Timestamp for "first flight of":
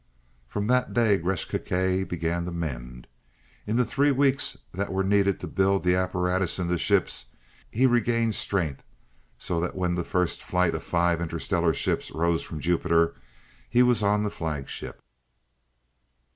10.03-10.81